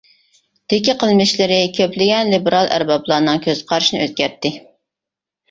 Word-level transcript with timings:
دىكى 0.73 0.95
قىلمىشلىرى 1.03 1.59
كۆپلىگەن 1.79 2.33
لىبېرال 2.37 2.71
ئەربابلارنىڭ 2.79 3.45
كۆز 3.45 3.63
قارىشىنى 3.75 4.01
ئۆزگەرتتى. 4.09 4.55